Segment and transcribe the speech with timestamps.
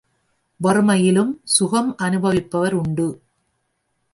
[0.63, 3.07] வறுமையிலும் சுகம் அனுபவிப்பவர் உண்டு.